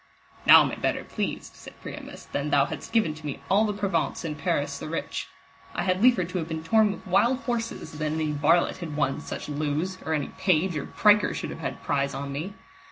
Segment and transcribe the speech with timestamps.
[0.47, 3.73] Now am I better pleased, said Priamus, than thou hadst given to me all the
[3.73, 5.27] Provence and Paris the rich.
[5.75, 9.21] I had liefer to have been torn with wild horses, than any varlet had won
[9.21, 12.55] such loos, or any page or priker should have had prize on me.